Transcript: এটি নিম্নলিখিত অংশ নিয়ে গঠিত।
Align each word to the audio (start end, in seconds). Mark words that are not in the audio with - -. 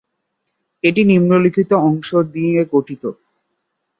এটি 0.83 1.01
নিম্নলিখিত 1.03 1.71
অংশ 1.87 2.09
নিয়ে 2.33 2.61
গঠিত। 2.73 3.03